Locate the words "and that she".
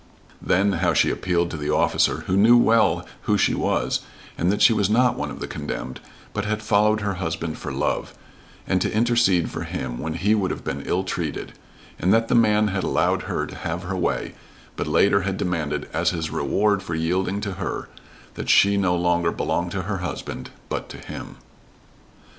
4.35-4.73